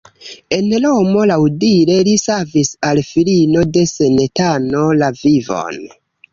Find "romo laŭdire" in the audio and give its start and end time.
0.85-1.99